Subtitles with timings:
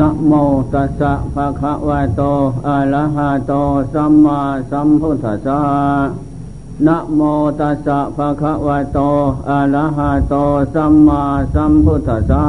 [0.00, 0.32] นะโม
[0.72, 2.22] ตัสสะภะคะวะโต
[2.66, 3.52] อะระหะโต
[3.94, 5.60] สัมมาสัมพุทธัสสะ
[6.86, 7.20] นะโม
[7.60, 8.98] ตัสสะภะคะวะโต
[9.48, 10.34] อะระหะโต
[10.74, 11.22] สัมมา
[11.54, 12.44] สัมพุทธัสสะ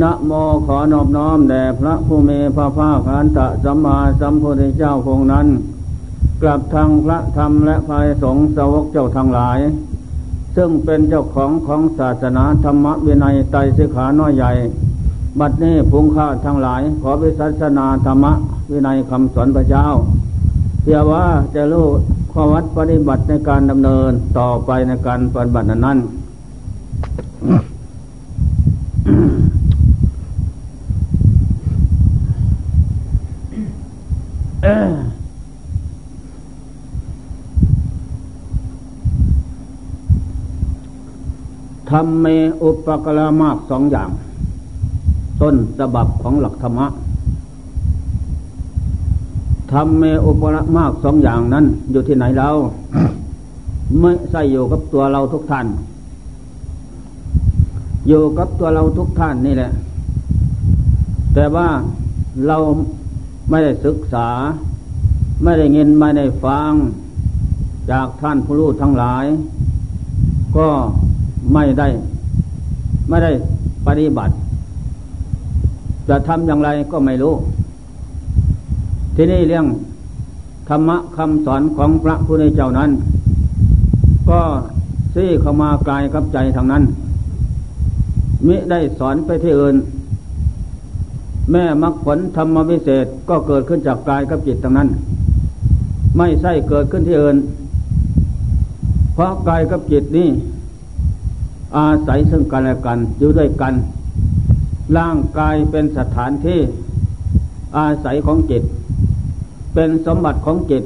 [0.00, 0.30] นะโม
[0.66, 5.46] ขอนอบน้อมแด่พระผู้มีพระภาคขันตะสัมมาสัมพุทธเจ้าคงนั้น
[6.42, 9.58] กลับทางพระธรรมและพระสงฆ์สาวกเจ้าทั้งหลาย
[10.56, 14.52] ซึ่งเป็นเจ้าของของศาสนาธรรมวินัยไตรสิขาน้อยใหญ่
[15.38, 18.32] บัดนี้พุงข้าทั้งหลาย ขอวิสัชนาธรรมะ
[18.70, 19.86] วินัยคำสอนพระเจ้า
[20.82, 21.86] เพื่อว่าจะรู้
[22.32, 25.98] ข้อวัดปฏิบัติในการดำเนินต่อไปในการปฏิบัตินั้น
[41.90, 42.26] ทำเม
[42.62, 44.10] อุปกรมากสองอย่าง
[45.42, 46.86] ต้นฉบับของหลักธรรมะ
[49.72, 52.48] ทำเมอุปรมากสองอย่างนั้น อยู่ที่ไหนเรา
[54.00, 55.66] ไม่ใช่อยู่กับตัวเราทุกท่าน
[58.08, 59.70] อยู่กับตัวเราทุกท่านนี่แหละ
[61.34, 61.68] แต่ว่า
[62.46, 62.56] เรา
[63.50, 64.28] ไม่ได้ศึกษา
[65.42, 66.72] ไม่ได้เงินไม่ได้ฟัง
[67.90, 69.24] จากท่านผู้รู้ทั้งหลาย
[70.56, 70.68] ก็
[71.52, 71.88] ไม่ได้
[73.08, 73.32] ไม่ได้
[73.86, 74.34] ปฏิบัติ
[76.10, 77.34] จะทำอย่างไรก็ไม่รู้
[79.16, 79.66] ที่นี่เรื่อง
[80.68, 82.90] ธรรมะคำสอนของพระพุทธเจ้านั้น
[84.28, 84.40] ก็
[85.14, 86.82] ซี่เข้ามากายกับใจทางนั้น
[88.46, 89.76] มิได้สอนไปที่อื่น
[91.50, 94.88] แม่มรรคผลธรรมวิเศษก็เกิดขึ้นจากกายกับจิตทางนั้น
[96.18, 97.36] ไม่ใช่เกิดขึ้นที่อื่น
[99.14, 100.28] เพราะกายกับจิตนี่
[101.76, 103.74] อาศัยซึ่งกันและกันอยู่ด้วยกัน
[104.98, 106.60] ร่างกายเป็นสถานที่
[107.76, 108.62] อาศัยของจิต
[109.74, 110.84] เป็นสมบัติของจิต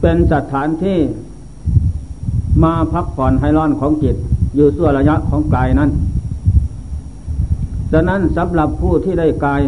[0.00, 0.98] เป็นสถานที่
[2.62, 4.16] มาพักผ่อนให้ร้อนของจิต
[4.54, 5.90] อยู่ส่วนระยะของกายนั้น
[7.92, 9.60] ดังนั้นสำหรับผู้ที่ได้กาย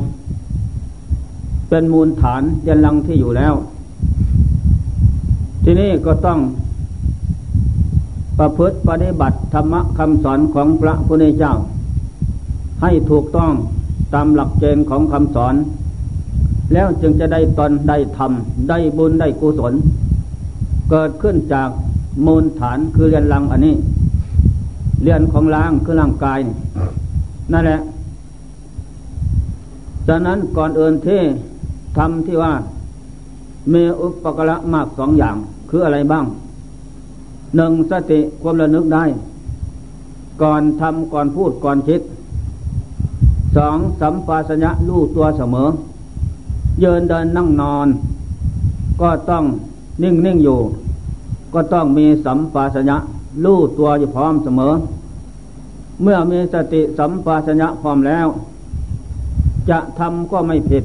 [1.69, 3.55] เป็นมูลฐานยันลังที่อยู่แล้ว
[5.65, 6.39] ที่นี่ก็ต้อง
[8.39, 11.55] ประพฤติปฏิบัติธรรมคำสอนของพระพุทธเจ้า
[12.83, 13.53] ให้ถูกต้อง
[14.15, 15.55] ตามหลักเกณฑ์ของคำสอน
[16.73, 19.75] แล้วจึงจะได้ตนได้ทำได้บุญได้กุศล
[20.91, 21.69] เกิดขึ้นจาก
[22.27, 23.75] มูลฐานคือเรียนลังอันนี้
[25.03, 26.39] เรียนของล่างคือร่างกาย
[27.53, 27.81] นั่นแหละ
[30.09, 31.21] จากนั้นก่อนอื่นที่
[31.97, 32.53] ทำที่ว่า
[33.71, 35.37] เมอุปกระมากสองอย่าง
[35.71, 36.25] คืออะไรบ้าง
[37.57, 39.05] หนึ่งสติความระลึกได้
[40.43, 42.01] ก่อนทำก่อนพูดก่อนคิด
[43.57, 45.69] สองสัมปาสัญญะรู้ตัวเสมอ
[46.81, 47.89] เยินเดินนั่งนอน
[49.01, 49.45] ก็ต้อง
[50.03, 50.59] นิ่งนิ่งอยู่
[51.55, 52.97] ก็ต้องมีสัมปาสัญญะ
[53.45, 54.73] รู้ตัวอยู่พร้อมเสมอ
[56.03, 58.27] เมื่อมีสติสัมปาสัญญะพร้อมแล้ว
[59.71, 60.85] จะทำก็ไม่ผิด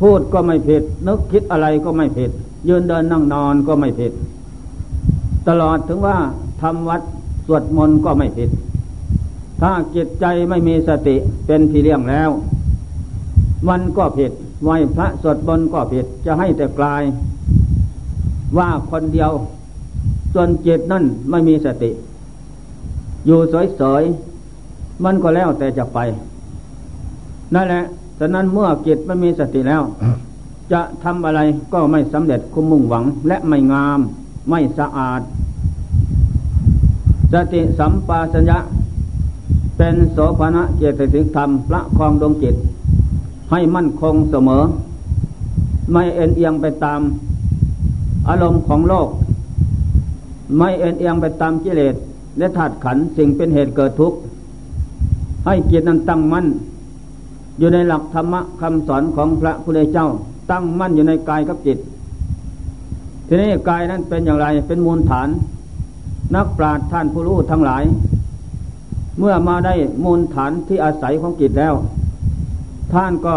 [0.00, 2.30] พูดก็ไม่ผิด นึกคิดอะไรก็ไม่ผิด
[2.68, 4.12] ยืนเดินนั่งนอนก็ไม่ผิด
[5.48, 6.16] ตลอดถึงว่า
[6.62, 7.02] ทำวัด
[7.46, 8.50] สวดมนต์ก็ไม่ผิด
[9.60, 12.30] ถ้าจิตใจไม่มีสติเป็นพี่เลี้ยงแล้ว
[13.68, 17.02] มันก็ผิดไหวพระสวดมนก็ผิดจะให้แต่กลาย
[18.58, 19.32] ว่าคนเดียว
[20.34, 21.90] จนจิตนั่นไม่มีสติ
[23.26, 23.38] อยู่
[23.80, 25.98] สวยๆมันก็แล้วแต่จะไป
[27.54, 27.82] นั่นแหละ
[28.18, 29.82] ฉะนั้นเมื่อจิตไม่มีสติแล้ว
[30.72, 31.40] จะทำอะไร
[31.72, 34.00] ก็ไม่สำเร็จคุ้มมุ่งหวังและไม่งาม
[34.50, 35.20] ไม่สะอาด
[37.32, 38.58] สติสัมปาสัญญะ
[39.76, 42.56] เป็นโสภณะเจตสิกธรรมพระคองดวงจิต
[43.50, 44.62] ให้มั่นคงเสมอ
[45.92, 47.00] ไม่เอ็นเอียงไปตาม
[48.28, 49.08] อารมณ์ของโลก
[50.58, 51.94] ไม่เอ็นเอียงไปตามกิเลส
[52.38, 54.18] และธาตุขันสิ่งเป็นเหตุเกิดทุกข์
[55.44, 56.46] ให้จิตนั้นตั้งมั่น
[57.58, 60.06] อยู่ในหลักธรรมะคำสอนของพระพุทธเจ้า
[60.50, 61.78] ตั้งมั่นอยู่ในกายกับจิต
[63.26, 65.28] ทีนี้กายนั้นเป็นอย่างไรเป็นมูลฐาน
[66.34, 67.82] นักปราชญ์ท่านผู้รู้ทั้งหลาย
[69.18, 69.74] เมื่อมาได้
[70.04, 71.74] มูลฐานที่อาศัยของจิตแล้ว
[72.92, 73.36] ท่านก็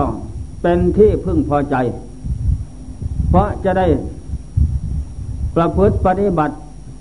[0.62, 1.76] เป็นที่พึ่งพอใจ
[3.30, 3.88] เพราะจะได้
[5.56, 6.56] ประพฤติปฏิบัติ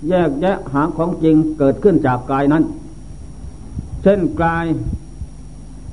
[0.09, 2.63] แยกแยะหาของจริงเกิดขึ้นจากกายนั้น
[4.03, 4.65] เช่นกาย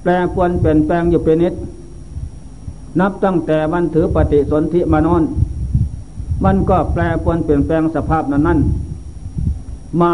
[0.03, 1.55] แปลปวนเปลี่ยนแปลงอยู่เป็นนิด
[3.01, 5.23] นับตั้งแต่วันถือปฏิสนธิมานอน
[6.45, 8.59] มันก็แปรปวนเปลี่ยนแปลงสภาพนั้นนั้น
[10.01, 10.13] มา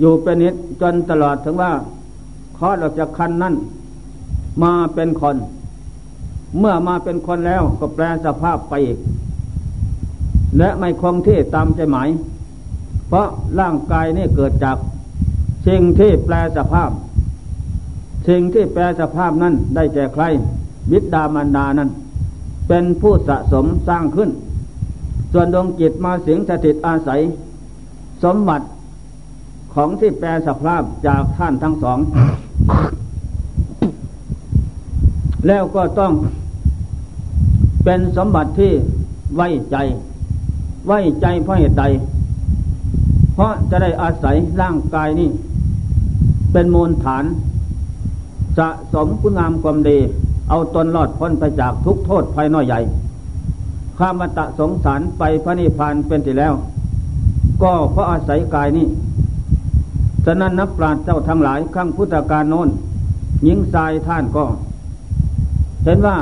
[0.00, 1.72] อยู่เป็นนิดจนตลอดถึงว่า
[2.58, 3.54] คลอดออกจากคันนั้น
[4.62, 5.36] มาเป็นคน
[6.58, 8.98] เมื่อมาเป็นคนแล้วก็แปลสภาพไปอีก
[10.58, 12.08] และไม่คงที่ตามใจหมาย
[13.08, 13.28] เพราะ
[13.60, 14.76] ร่างกายนี่เกิดจาก
[15.66, 16.90] สิ่งที่แปลสภาพ
[18.28, 20.24] สิ่งที่แปลสภาพนั้นได้แก่ใคร
[20.90, 21.90] บิดามารดานั้น
[22.68, 24.30] เป็นผู้สะสมสร้างขึ้น
[25.32, 27.20] ส่วนดวงจิตมาสิงสถิตอาศัย
[28.24, 28.66] สมบัติ
[29.76, 31.98] ของที่แปลสภาพจากท่านทั้งสอง
[35.46, 36.12] แล้วก็ต้อง
[37.84, 38.72] เป็นสมบัติที่
[39.36, 39.76] ไว้ใจ
[40.86, 41.84] ไว้ใจเพราะเหตุใด
[43.34, 45.28] เพราะจะได้อาศัยร่างกายนี้
[46.52, 47.24] เป็นมูลฐาน
[48.58, 49.98] สะสมคุณงามความดี
[50.48, 52.80] เอาตนรอดพ้นไปจากทุกโทษภายน้อยใหญ่
[53.98, 56.54] ข้ามตะสงสารไปพระนิพพานเป็นที่แล้ว
[57.62, 58.86] ก็เพราะอาศัยกายนี้
[60.26, 62.68] ฉะนั้นนักปราชญ์เจ้าทั้งหลายข้างพุทธการโน้น
[63.44, 64.44] หญิงทรายท่านก็
[65.84, 66.16] เห็นว่า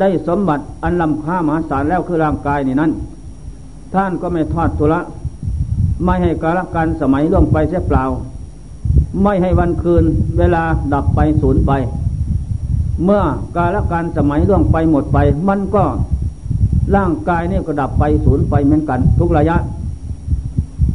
[0.00, 2.90] ได้สมบัติอันลำค่ามหาศาลแล้วคือร่างกายนี่นั้น
[3.94, 5.00] ท่านก็ไม่ทอดทุระ
[6.04, 8.04] ไม่ให้กาลการสมัยล่วงไปเสียเปล่า
[9.22, 10.04] ไม่ให้วันคืน
[10.38, 10.62] เวลา
[10.92, 11.72] ดับไปสูญไป
[13.04, 13.22] เมื่อ
[13.56, 15.18] กาลการสมัยล่วงไปหมดไป
[15.48, 15.84] มันก็
[16.96, 19.56] ร่างกายนี่ก็ดับไปสูญไปเหมือนกัน ทุกระยะ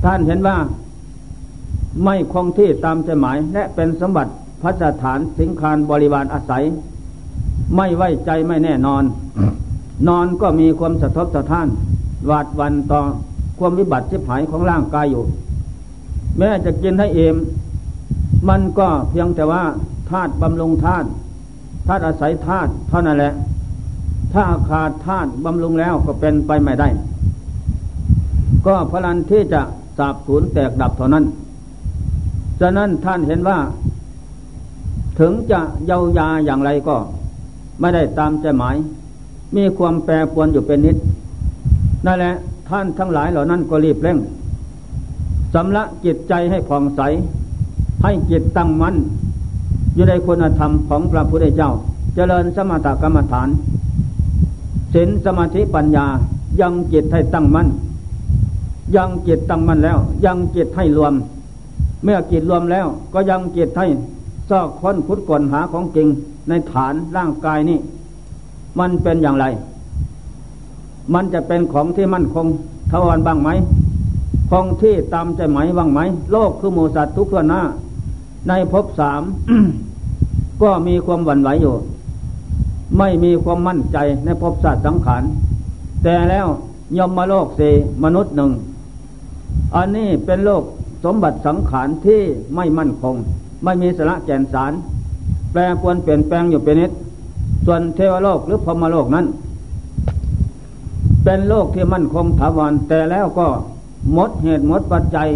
[0.04, 0.56] ท่านเห็นว่า
[2.04, 6.64] ไม่คงที่ตามใจหมายและเป็นสมบัติพัสถานสิงคารบริวารอาศัย
[7.76, 9.04] ไม่ไว้ใจไม่แน่นอน
[10.08, 11.68] นอนก็มีความสะทบสะท้าน
[12.28, 13.02] หวาดวันต่อ
[13.60, 15.24] ความวิบัติชิบหายของร่างกายอยู่
[16.38, 17.36] แม้จะกินให้เอม
[18.50, 19.64] มันก็เพียงแต่ว่า
[20.10, 21.08] ธาตุบำรุงธาตุ
[21.88, 23.34] ธาตุอาศัยธาตุเท่านั้นแหละ
[24.34, 26.88] ถ้าขาดธาตุบำรุงแล้วก็เป็นไปไม่ได้
[28.66, 29.62] ก็พลันที่จะ
[29.98, 31.26] สาบสูญแตกดับเท่านั้น
[32.60, 33.58] ฉะนั้นท่านเห็นว่า
[35.20, 36.96] ถึงจะเยาวยาอย่างไรก็
[37.80, 38.76] ไม่ได้ตามใจหมาย
[39.56, 40.98] มีความแปรปรวนอยู่เป็นนิด
[42.06, 42.34] นั่นแหละ
[42.70, 44.18] ท่านทั้งหลายเหล่านั้นก็รีบเร่ง
[45.54, 47.02] สำละจิตใจให้ผ่องใส
[48.04, 48.96] ให้จิตตั้งมัน่น
[49.96, 51.72] อยู่ในคุณธรรมของพระพุทธเจ้า
[52.16, 53.50] เจริญสมถกรรมฐาน
[54.94, 56.06] ศีลสมาธิปัญญา
[56.62, 57.68] ยังจิตให้ตั้งมัน่น
[58.96, 61.14] ยังจิตตั้งมั่นแล้ว ยังจิตให้รวม
[62.04, 63.88] เมื่อจิตรวมแล้วก็ยังจิตให้
[64.50, 66.08] ซอกค้นคุดกลหาของจริง
[66.50, 67.78] ในฐานร่างกายนี้
[68.80, 69.46] มันเป็นอย่างไร
[71.14, 72.46] มันจะเป็นของที่มั่นคง
[72.92, 73.50] ทวันบ้างไหม
[74.52, 76.00] คงที่ตามใจไหมบ้างไหม
[76.32, 77.62] โลกคือหมูสัตว์ทุกตัวหน้า
[78.48, 79.22] ในภพสาม
[80.62, 81.76] ก็มีความหวั่นไหวอยู่
[82.98, 85.24] ไม่มีความมั่นใจในภพสัตว์สังขาร
[86.04, 86.48] แต่แล้ว
[86.98, 87.74] ยมมาโลกสี่
[88.04, 88.52] มนุษย์หนึ่ง
[89.76, 90.64] อันนี้เป็นโลก
[91.04, 92.22] สมบัติสังขารที่
[92.56, 93.16] ไม่มั่นคง
[93.64, 94.74] ไม่มีสาระแก่นสาร
[95.52, 96.92] แปรปวนเปลี่ยนแปลงอยู่เป็นนิด
[97.66, 99.26] ส่วนเทวโลกหรือพรมโลกนั้น
[101.24, 103.48] เป็นโลกที่มั่นคงถาวรแต่แล้วก็
[104.14, 105.30] หมดเหตุหมดปัจจัย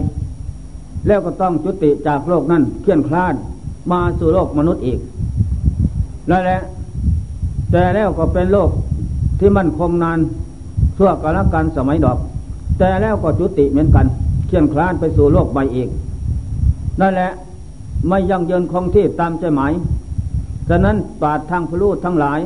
[1.08, 3.36] แล้วก็ต้องจุติจากโลกนั้นเคลื่อนคลาด
[3.92, 5.00] มาสู่โลกมนุษย์อีก
[6.30, 6.62] นั่นแหละ
[7.72, 8.69] แต่แล้วก็เป็นโลก
[9.40, 10.19] ที่มั่นคงนาน
[10.98, 12.18] ชั่วกาลการสมัยดอก
[12.80, 14.06] แต่แล้วก็จุติเหมือนกัน
[14.51, 15.89] เคลื่อนคลานไปสู่โลกใบอีก
[17.01, 17.31] นั่นแหละ
[18.07, 19.74] ไม่ยั่งยืนคงที่ตามใจหมาย
[20.70, 22.39] ฉะนั้นปาดทางพลูทั้งหลาย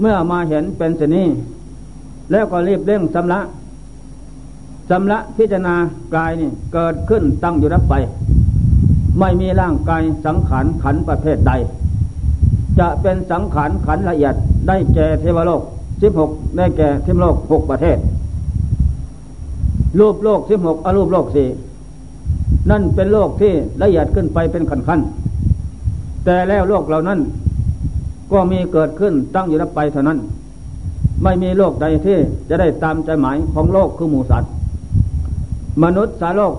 [0.00, 1.26] เมื่อมาเห็นเป็นเสนี้
[2.30, 3.40] แล้วก็รีบเร่งสำละ
[4.90, 5.74] สำละพิจารณา
[6.14, 7.94] กายนี่เกิดขึ้นตั้งอยู่รับไป
[9.18, 11.52] ไม่มีร่างกายสังขารขันประเภทใด
[12.78, 14.34] จะเป็นสังขารขันละเอียด
[14.68, 15.62] ได้แก่เทวโลก
[16.02, 17.98] สิบหกได้แก่เทวโลกหกประเทศ
[20.00, 21.48] รูปโลกสิบหกอรูปโลกสี่
[22.70, 25.00] นั่นเป็นโลกที่ละเอียดขึ้นไปเป็นขั้นขั้น
[26.24, 27.20] แต่แล้วโลกเหล่านั้น
[28.32, 30.18] ก็มีเกิดขึ้นตั้งอยู่รับไปเท่านั้น
[31.22, 34.50] ไม่มีโลกใดที่จะได้ตามใจหมายของโลกคือหมูสัตว์
[35.82, 36.54] มนุษย์สาโลก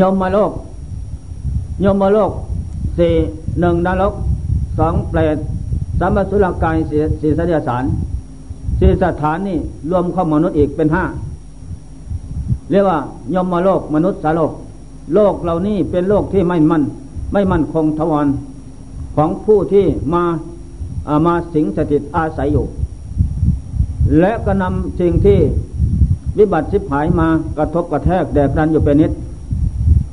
[0.00, 0.52] ยมมาโลก
[1.84, 2.30] ยมมาโลก
[2.98, 3.12] สี่
[3.60, 4.14] หนึ่งนรก
[4.78, 5.38] สองเปรต
[6.00, 6.76] สามสุรกาย
[7.20, 7.84] สี่สัญญาสาร
[8.78, 9.58] สี่สถานนี่
[9.90, 11.04] รวมเข้ามนุษย์อีกเป็นห้า
[12.70, 12.98] เรียกว่า
[13.34, 14.52] ยมมาโลกมนุษย์สาโลก
[15.14, 16.82] โลกเหล่านี้เป็นโลกที่ไม่มั่น
[17.32, 18.26] ไม่มั่นคงทวาร
[19.16, 22.66] ของผู้ที่มาามาสิงสถิตอาศัยอยู่
[24.20, 25.38] และก็นำสิ่งที่
[26.38, 27.28] วิบัติสิบหายมา
[27.58, 29.12] กระทบกระแทกแดกดันอยู่เป็นนิด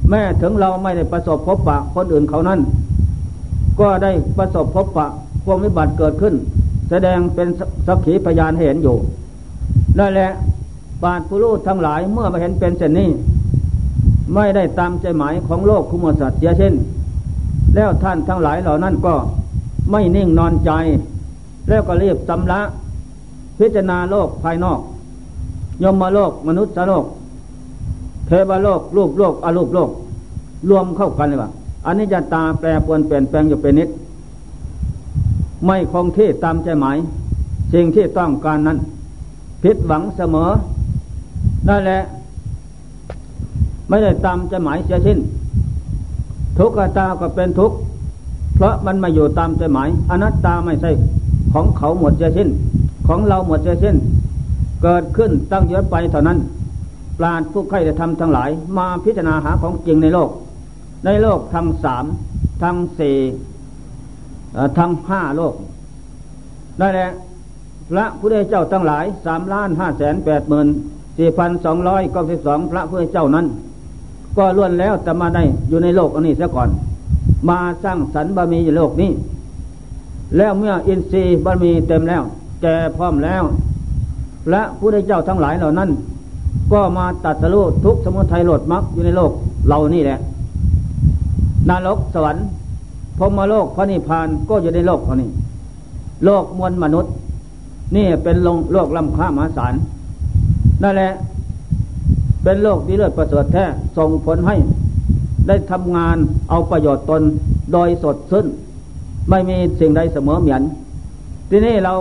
[0.09, 2.59] แม้ถึงเราไม่ได้ประสบพบปะคนอื่นเขานั้น
[3.79, 5.07] ก็ได้ประสบพบปะ
[5.45, 6.33] ความวิบัติเกิดขึ้น
[6.89, 7.47] แสดงเป็น
[7.87, 8.95] สักขีพยานเห็นอยู่
[9.99, 10.31] นั่นแหละ
[11.03, 13.09] บาทผู้รู้ทั้งหลายเมื่อมาเห็นเป็นเช่นนี้
[14.33, 16.73] ไม่ได้ตามใจหมายของโลกคุมสัตว์เสียเช่น
[17.75, 19.13] แล้วท่านทั้งหลายเหล่านั้นก็
[19.91, 20.71] ไม่นิ่งนอนใจ
[21.69, 22.61] แล้วก็รีบสำละ
[23.59, 24.79] พิจารณาโลกภายนอก
[25.83, 27.05] ยมโลกมนุษย์โลก
[28.27, 29.89] เทวโลกรูปโลกอรูปโลก
[30.69, 31.49] รวมเข้ากันเลยว่า
[31.85, 33.89] อันนี้จะตาแปรปวนเปลี่ยนแปลงอยู่เป็นนิด
[35.65, 36.97] ไม่คงที่ตามใจหมาย
[37.73, 38.77] สิ่งที่ต้องการนั้น
[39.63, 40.49] ผิดหวังเสมอ
[41.67, 42.01] นั่นแหละ
[43.89, 45.19] ไม่ได้ตามใจหมายเสียสิ้น
[46.57, 47.77] ทุกขตาก็เป็นทุกข์
[48.55, 50.91] เพราะมันมาอยู่ตามใจหมาย อนัตตาไม่ใช่
[51.53, 52.49] ของเขาหมดเสียสิ้น
[53.07, 53.95] ของเราหมดเสียสิ้น
[54.83, 56.37] เกิดขึ้นตั้งเยอะไปเท่านั้น
[57.17, 60.29] ปราณผู้ใครจะทำทั้งหลาย มาพิจารณาหาของจริงในโลก
[61.05, 62.05] ในโลกทั้งสาม
[62.63, 63.17] ทั้งสี่
[64.77, 65.53] ทั้งห้าโลก
[66.79, 67.09] ได้แหละ
[67.89, 70.67] พระพุทธเจ้าทั้งหลายสามล้านห้าแสนแปดหมื่น
[71.17, 73.45] สี่พันสองร้อยเก้าสิบสองพระพุทธเจ้านั้น
[74.37, 76.69] ก็ล้วนแล้วจะมาได้อยู่ในโลกอันนี้เสียก่อน
[77.49, 79.11] มาสร้างสรรค์บารมีในโลกนี้
[80.37, 82.23] แล้วเมื่ออินทรีย์บารมีเต็มแล้ว
[82.61, 83.43] แก่พร้อมแล้ว
[84.45, 85.89] พระพุทธเจ้าทั้งหลายเหล่านั้น
[86.71, 89.31] ก็มาตัดสรุทุกสมุทัยโลดมักอยู่ในโลก
[89.67, 90.19] เรานี่แหละ
[91.69, 92.45] นรกสวรรค์
[93.17, 95.29] พรมโลกพระนิพพานก็อยู่ในโลกเขานี้
[96.25, 97.11] โลกมวลมนุษย์
[97.95, 99.73] นี่เป็นโลโลกลำค้ามหาศาล
[100.83, 101.11] นั่นแหละ
[102.43, 103.65] เป็นโลกที่เลิศประเสริฐแท้
[103.97, 104.55] ส่งผลให้
[105.47, 106.17] ได้ทำงาน
[106.49, 107.21] เอาประโยชน์ตน
[107.73, 108.45] โดยสดซึ้น
[109.29, 110.61] ไม่มีสิ่งใดเสมอเหมือน
[111.49, 111.93] ทีนี้เรา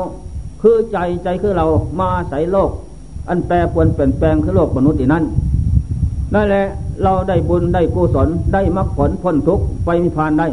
[0.63, 1.67] คือใจใจคือเรา
[2.01, 2.71] มาใส่โลก
[3.29, 5.25] อันแปรปวนเปลี่ยนแปลงคือโลกมนุษย์นั่น
[6.35, 6.65] นั่นแหละ
[7.03, 10.49] เราได้บุญได้กุศลได้มรรคผลพ้นทุกข์ไปมีพานได้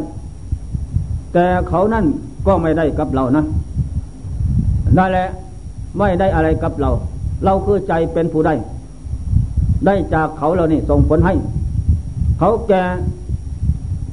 [1.34, 2.05] แต่เขานั่น
[2.48, 3.43] ก็ไม่ได้กับเรานะ
[4.98, 5.27] นั่นแหละ
[5.98, 6.89] ไม่ได้อะไรกับเรา
[7.46, 8.53] เราคือใจเป็นผู้ได้
[9.86, 11.34] ได้จากเขาเรานี่ส่งผลให้
[12.39, 12.84] เขาแก่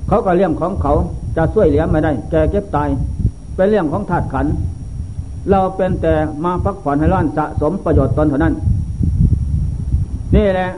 [0.09, 0.95] เขาก็เลี้ยงของเขา
[1.37, 2.89] จะช่วยเหลือไม่ได้ แก่เก็บตาย
[3.55, 4.47] เป็นเรื่องของธาตุขัน
[5.51, 6.15] เราเป็นแต่
[6.45, 8.55] มาพักผ่อนให้ร้อนสะสมประโยชน์ตนเท่านั้น
[10.37, 10.71] นี่แหละ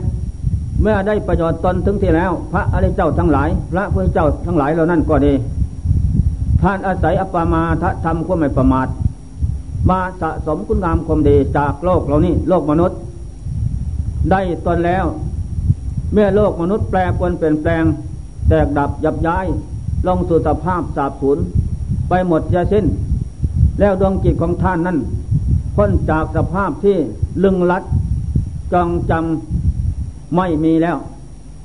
[0.81, 5.33] เมื่อได้ประโยชน์ตนถึงที่แล้ว พระอริยเจ้าทั้งหลาย พระพุทธเจ้าทั้งหลายเหล่านั้นก็ดี
[6.61, 8.87] ท่านอาศัยอปามาทะธรรมก็ไม่ประมาท
[9.89, 12.97] มาสะสมคุณงามความดีจากโลกเรานี่โลกมนุษย์
[14.31, 15.05] ได้ตนแล้ว
[16.13, 17.83] เมื่อโลกมนุษย์แปรปวนเปลี่ยนแปลง
[18.49, 19.45] แตกดับยับย้าย
[20.07, 21.37] ลงสู่สภาพสาบสูญ
[22.09, 22.85] ไปหมดจะสิ้น
[23.79, 24.97] แล้วดวงจิตของท่านนั้น
[25.75, 26.97] พ้นจากสภาพที่
[27.43, 27.83] ลึงลัด
[28.73, 30.97] จองจำไม่มีแล้ว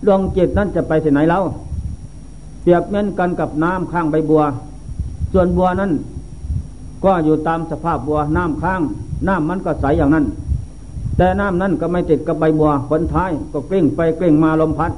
[0.06, 1.42] ดวงจิตนั้นจะไปที่ไหนแล้ว
[2.62, 4.42] เปรียบเหมือนกันกับน้ำข้างใบบัว
[5.32, 5.92] ส่วนบัวนั้น
[7.04, 8.80] ก็อยู่ตามสภาพบัวน้ำค้าง
[9.28, 10.26] น้ำมันก็ใสอย่างนั้น
[11.16, 14.92] แต่น้ำนั้นก็ไม่ติดกับใบบัวผลท้ายก็กลิ้งไปกลิ้งมาลมพัด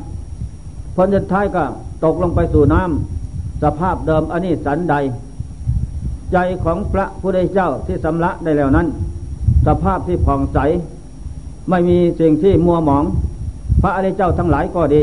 [0.96, 1.64] ผลสุดท้ายก็
[2.04, 4.94] ตกลงไปสู่น้ำสภาพเดิมอันนี้สันใด
[6.32, 8.86] ใจของพระผู้ได้เจ้าที่สำละได้แล้วนั้น
[9.66, 10.58] สภาพที่ผ่องใส
[11.68, 13.04] ไม่มีสิ่งที่มัวหมอง
[13.82, 15.02] พระอริยเจ้าทั้งหลายก็ดี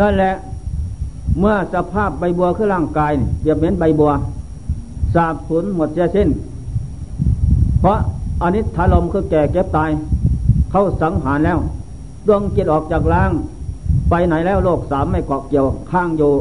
[0.00, 0.34] นั่นแหละ
[1.38, 4.10] เมื่อสภาพใบบัวคือร่างกายเปรียบเหมือนใบบัว
[5.14, 6.28] สาบสูญหมดเสียสิ้น
[7.80, 7.98] เพราะ
[8.42, 9.90] อนิจฐลมคือแก่เก็บตาย
[10.70, 11.58] เข้าสังหารแล้ว
[12.26, 13.30] ดวงจิตออกจากล่าง
[14.08, 16.32] ไปไหนแล้วโลกสามไม่เกาะเกี่ยวข้างอยู่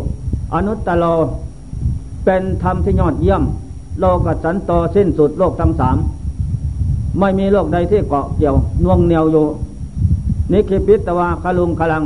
[0.54, 1.06] อนุตตโล
[2.26, 3.44] เป็นธรรมที่ยอดเยี่ยม
[4.00, 5.98] โลกสันโตสิ้นสุดโลกทั้งสาม
[7.20, 9.46] ไม่มีโลกใดที่เกาะเกี่ยวน่วงเหนียวอยู่
[10.52, 12.04] นิคิปิตวาคลุงคลัง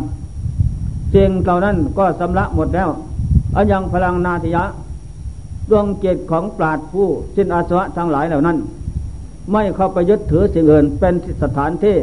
[1.12, 2.90] เสิ่งเหล่านั้นก็สำละหมดแล้ว
[3.56, 4.64] อยังพลังนาทิยะ
[5.70, 8.58] ดวงจิตของปราดผู้สิ้นอาสวะทั้งหลายเหล่านั้น
[9.52, 11.96] ไม่เข้าไปยึดถือสิ่งอื่นเป็นสถานที่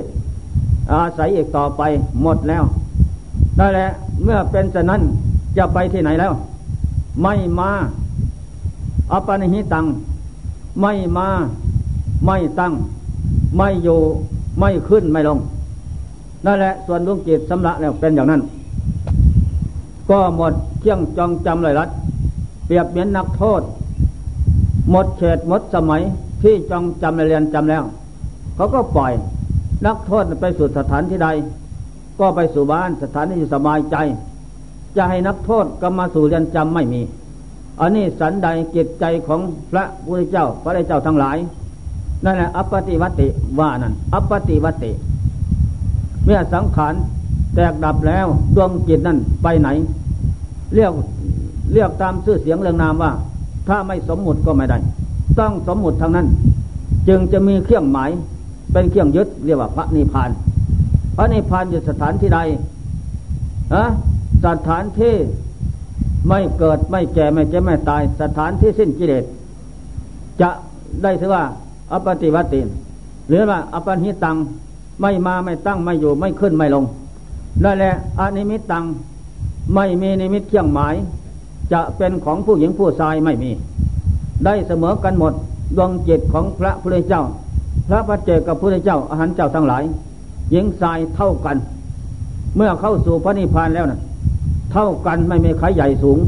[0.92, 1.82] อาศัยอีกต่อไป
[2.22, 2.64] หมดแล้ว
[3.58, 3.88] นั่นแหละ
[4.24, 5.00] เมื่อเป็นฉะนั้น
[5.56, 6.32] จะไปที่ไหนแล้ว
[7.22, 7.70] ไม่มา
[9.12, 9.84] อปนิหิตัง
[10.80, 11.28] ไม่มา
[12.26, 12.72] ไม่ตั้ง
[13.56, 13.98] ไม่อยู่
[14.58, 15.38] ไม่ขึ้นไม่ลง
[16.46, 18.40] นั่นแหละส่วนดวงจิตสำละแล้วเป็นอย่างนั้น
[20.10, 21.88] ก็หมดเที่ยงจองจำเลยรัด
[22.70, 23.62] รียบเหมือนนักโทษ
[24.90, 26.02] หมดเขตหมดสมัย
[26.42, 27.84] ที่จองจำเรียนจำแล้ว
[28.56, 29.12] เขาก็ปล่อย
[29.86, 31.28] นักโทษไปสู่สถานที่ใด
[32.20, 33.96] ก็ไปสู่บ้านสถานที่สบายใจ
[34.96, 37.02] จะให้นักโทษก็มาสู่เรียนจำไม่มี
[37.80, 41.36] อันนี้สันใดจิตใจของพระพุทธเจ้าพระเจ้าทั้งหลาย
[42.24, 43.28] นั่นแหละอัปติวัติ
[43.60, 44.92] ว่านั่นอัปติวัติ
[46.24, 46.94] เมื่อสังขาร
[47.54, 49.68] แตกดับแล้วดวงจิตนั่นไปไหน
[50.74, 50.92] เรียก
[51.72, 53.12] เรียกตามชื่อเสียงเรื่องนามว่า
[53.68, 54.78] ถ้าไม่สมมุติก็ไม่ได้
[55.38, 56.26] ต้องสมมุติทางนั้น
[57.08, 58.10] จึงจะมีเครื่องหมาย
[58.72, 60.30] เป็นเครื่องยึดเรียกว่าพระนิพพาน
[61.16, 62.40] พระนิพพานอยู่สถานที่ใด
[63.74, 63.84] ฮะ
[64.46, 65.14] สถานที่
[66.28, 69.24] ไม่เกิดไม่แก่ไม่เจ็บไม่ตาย สถานที่สิ้นกิเลส
[70.40, 70.50] จะ
[71.02, 71.44] ได้ถือว่า
[71.92, 72.62] อปฏิวัติ
[73.28, 74.36] หรือว่าอัปปณิหิตัง
[75.00, 76.84] ไม่มาไม่ตั้งไม่อยู่ไม่ขึ้นไม่ลง
[77.64, 78.84] นั่นแหละอนิมิตตัง
[79.74, 80.94] ไม่มีนิมิตเครื่องหมาย
[81.72, 83.50] จะเป็นของผู้หญิงผู้ชายไม่มี
[84.44, 85.32] ได้เสมอกันหมด
[85.76, 87.22] ดวงจิตของพระพุทธเจ้า
[87.88, 89.82] พระปัจเจกพุทธเจ้าอรหันตเจ้าทั้งหลาย
[90.50, 91.56] หญิงชายเท่ากัน
[92.56, 94.00] เมื่อเข้าสู่พระนิพพานแล้วนะ่ะ
[94.72, 96.18] เท่ากันไม่มีใครใหญ่สูง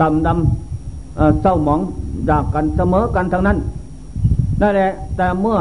[0.00, 1.80] ต่ำดำเศร้าหมอง
[2.30, 3.58] ดากกันเสมอกันทั้งนั้น
[4.60, 5.58] นั่นแหละแต่เมื่อ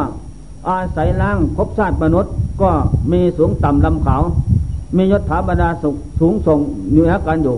[0.70, 2.70] อาศัยล่างพบชาติมนุษย์ก็
[3.12, 4.22] มีสูงต่ำลำขาว
[4.98, 6.60] มียศถาบรรดาสุขสูงส่ง
[6.92, 7.58] เหนือกันอยู่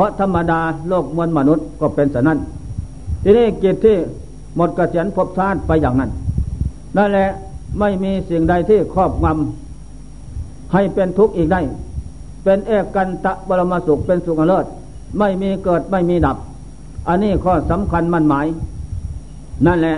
[0.00, 2.38] ราะธรรมดาโลกมวลมนุษย์ก็เป็นสนั้น
[3.22, 3.96] ทีนี้กิจที่
[4.56, 6.10] หมดกระเสียนพบชาติไปอย่างนั้น
[6.96, 7.28] นั่นแหละ
[7.78, 11.60] ไม่มีสิ่งใดที่ครอบงำให้เป็นทุกข์อีกได้
[12.44, 14.66] เป็นเอกกันตะบรมสุขเป็นสุขเลิศ
[15.18, 16.36] ไม่มีเกิดไม่มีดับ
[17.08, 18.46] อันนี้ข้อสำคัญมั่นหมาย
[19.66, 19.96] นั่นแหละ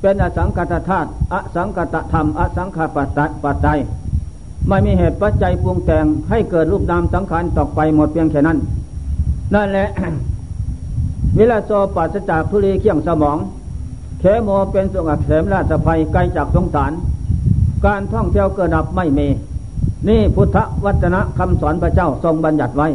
[0.00, 2.84] เป็นอสังกัตธาตุอสังกัตธรรม อสังขา
[3.44, 3.78] ปัจจัย
[4.68, 8.58] ไม่มีเหตุปัจจัยปรุงแต่งให้เกิดรูปนามสังขารต่อไปหมดเพียงแค่นั้น
[9.54, 9.88] นั่นแหละ
[11.36, 13.38] วิลาโซปัสจากทุลีเคียงสมอง
[14.20, 16.92] เขโมเป็นสุขเขมราชภัยไกลจากสงสาร
[17.84, 19.28] การท่องเที่ยวเกิดดับไม่มี
[20.08, 22.88] นี่พุทธวัจนะคำสอนพระเจ้าทรงบัญญัติไว้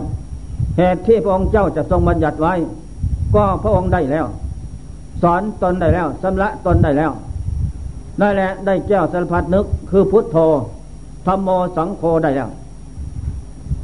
[0.77, 2.53] เหตุที่พระองค์เจ้าจะทรงบัญญัติไว้
[3.36, 4.25] ก็พระองค์ได้แล้ว
[5.22, 7.12] สอนตนได้แล้วสำละตนได้แล้ว
[8.22, 10.38] นั่นแหละได้แก้วสารพัดนึกคือพุทโธ
[11.25, 12.50] ธรรมโมสังโฆได้แล้ว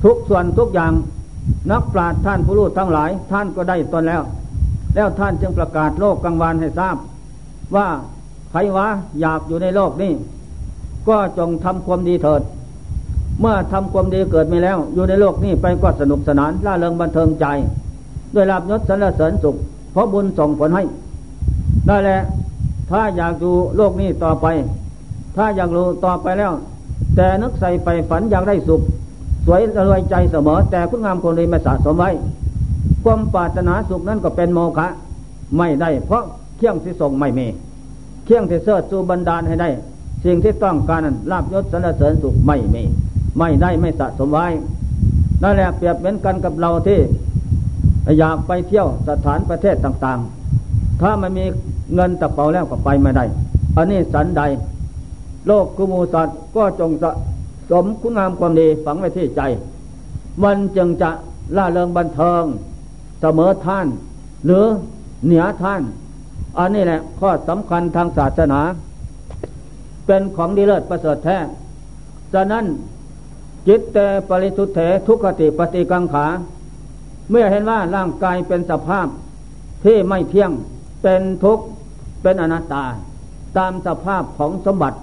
[0.03, 0.91] ทุกส่วนทุกอย่าง
[1.71, 4.21] นักปราชญ์ท่านผู้รู้ทั้งหลาย ท่านก็ได้ตนแล้ว
[4.95, 6.95] แล้วท่านจึงประกาศโลกกลางวันให้ทราบ
[7.75, 7.87] ว่า
[8.51, 8.87] ใครวะ
[9.21, 10.11] อยากอยู่ในโลกนี้
[11.07, 12.41] ก็จงทำความดีเถิด
[13.39, 17.45] เมื่อทำความดีเกิดมีแล้ว อยู่ในโลกนี้ไปก็สนุกสนานล่าเริงบันเทิงใจ
[18.33, 19.55] ด้วยลาบยศสรรเสริญสุข
[19.91, 20.83] เพราะบุญส่งผลให้
[21.87, 22.19] ได้แหละ
[22.89, 24.45] ถ้าอยากอยู่โลกนี้ต่อไป
[25.35, 26.51] ถ้าอยากรู้ต่อไปแล้ว
[27.15, 28.81] แต่นึกใส่ไปฝันอยากได้สุข
[29.51, 32.11] วยรวยใจเสมอ แต่คุณงามคนดีไม่สะสมไว้
[33.03, 34.87] ความปรารถนาสุขนั้นก็เป็นโมฆะ
[35.57, 36.23] ไม่ได้ เพราะ
[36.57, 37.47] เที่ยงที่ส่งไม่มี
[38.25, 39.69] เที่ยงที่เสิร์จูบันดาลให้ได้
[40.25, 42.83] สิ่งที่ต้องการนั้นลาบยศสรรเสริญสุขไม่มี
[43.39, 44.47] ไม่ได้ไม่สะสมไว้
[45.43, 46.99] นั่นแหละเปรียบเหมือนกันกับเราที่
[48.19, 51.45] อยากไปเที่ยวสถานประเทศต่างๆ ถ้ามันมี
[51.93, 53.25] เงินตะเป๋าแล้วก็ไปไม่ได้
[53.75, 54.41] อันนี้สันใด
[55.47, 57.09] โลกกุมูสัตว์ก็จงสะ
[57.69, 59.41] สมคุณงามความดีฝังไว้ที่ใจ
[60.43, 61.09] มันจึงจะ
[61.57, 62.43] ล่าเริงบันเทิง
[63.21, 63.87] เสมอท่าน
[64.45, 64.65] หรือ
[65.25, 65.81] เหนือท่าน
[66.57, 68.61] อันนี้แหละข้อสำคัญทางศาสนา
[70.05, 71.37] เป็นของดีเลิศประเสริฐแท้
[72.33, 72.65] ฉะนั้น
[73.67, 73.97] จิตเต
[74.29, 76.25] ปริสุทธเถทุกขติปฏิกังขา
[77.29, 79.07] เมื่อเห็นว่าร่างกายเป็นสภาพ
[79.83, 80.51] ที่ไม่เที่ยง
[81.03, 81.65] เป็นทุกข์
[82.21, 82.85] เป็นอนัตตา
[83.57, 84.97] ตามสภาพของสมบัติ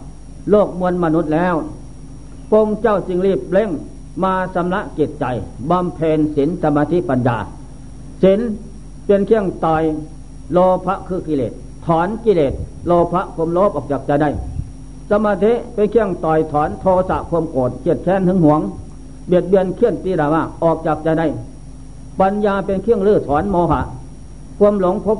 [0.50, 1.55] โลกมวลมนุษย์แล้ว
[2.50, 3.70] พงเจ้าจึงรีบเร่ง
[4.24, 5.24] มาสำละจิตใจ
[5.70, 7.38] บำเพ็ญศีลสมาธิปัญญา
[8.22, 8.40] ศีล
[9.06, 9.82] เป็นเครื่องต่อย
[10.52, 11.52] โลภะคือกิเลส
[11.87, 12.52] ถอนกิเลส
[12.87, 14.30] โลภะความโลภออกจากใจได้
[15.11, 18.61] สมาธิเป็นเครื่องต่อยถอนโทสะความโกรธเกลียดแค้นหึงหวง
[19.26, 21.26] เบียดเบียนเคลื่อนตีดาว่าออกจากใจได้
[22.20, 23.80] ปัญญาเป็นเครื่องลื้อถอนโมหะ
[24.59, 25.18] ความหลงพบ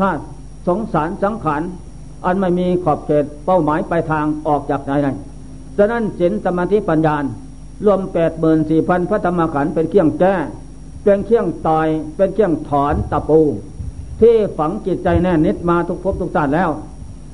[0.00, 0.22] ชาติ
[0.68, 1.62] สงสารสังขาร
[2.24, 5.08] อันไม่มีขอบเขตเป้าหมายปลายทางออกจากไหนไหน
[5.78, 7.16] ฉะนั้นศีลสมาธิปัญญา
[7.84, 10.34] รวมแปดหมื่นสี่พันพระธรรมขันธ์เป็นเครื่องแก้
[11.04, 13.40] เป็นเครื่องต่อยเป็นเครื่องถอนตะปู
[14.20, 16.70] ที่ฝังจิตใจแน่นิดมาทุกภพทุกชาติแล้ว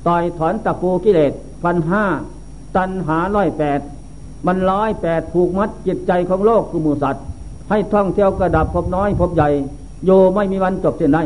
[0.07, 2.05] ต่อยถอนตะปูกิเลสพันห้า
[2.75, 3.79] ตันหาร้อยแปด
[4.47, 7.23] มันร้อยแปดผูกมัดจิตใจของโลกคือมูสัตว์
[7.69, 9.49] ให้ท่องเที่ยวกระดับพบน้อยพบใหญ่
[10.05, 11.23] โยไม่มีวันจบสิ้นได้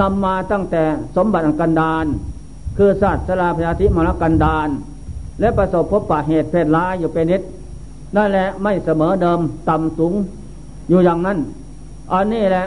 [0.00, 0.82] นำมาตั้งแต่
[1.16, 2.06] สมบัติกันดาน
[2.76, 4.68] คือศาสตร์สลาพยาธิมรกันดาน
[5.40, 7.42] และประสบพบปะเหตุเพศร้ายอยู่เป็นนิด
[8.16, 10.14] นั่นแหละไม่เสมอเดิมต่ำสูง
[10.88, 11.38] อยู่อย่างนั้น
[12.12, 12.66] อันนี้แหละ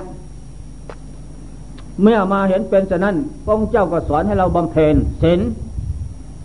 [2.01, 5.39] เมื่อมาเห็นเป็นฉะนั้นพระองค์เจ้าก็สอนให้เราบำเพ็ญศีล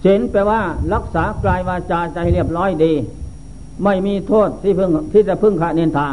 [0.05, 0.61] ศีลแปลว่า
[0.95, 2.93] รักษากายวาจาใจเรียบร้อยดี
[3.85, 6.09] ไม่มีโทษที่พึ่งที่จะพึ่งขาเนินทา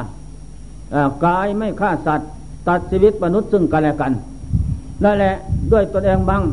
[1.26, 2.30] กายไม่ฆ่าสัตว์
[2.68, 4.12] ตัดชีวิตมนุษย์ซึ่งกันและกัน
[5.04, 5.36] นั่นแหละ
[5.72, 6.44] ด้วยตนเองบ้าง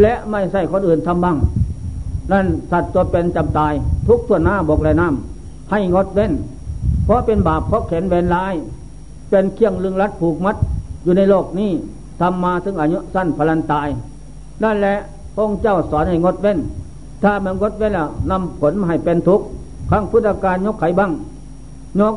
[0.00, 1.36] และไม่ใช่คนอื่นทำบ้าง
[2.32, 3.72] นั่นสัตว์ตัวเป็นจำตาย
[4.06, 6.32] ทุกตัวหน้าบกและน้ำให้งดเว้น
[7.04, 8.54] เพราะเป็นบาปเพราะเข็นเบนลาย
[9.30, 10.56] เป็นเครื่องลึงรัดผูกมัด
[11.02, 11.70] อยู่ในโลกนี้
[12.20, 13.88] ทำมาถึงอายุสั้นพลันตาย
[14.62, 14.96] นั่นแหละ
[15.34, 16.58] พระองค์เจ้าสอนให้งดเว้น
[17.22, 19.46] ถ้ามันงดเว้นแล้วนำผลมาให้เป็นทุกข์
[19.90, 21.10] ครั้งพุทธการยกไข่บ้าง
[22.00, 22.14] ยก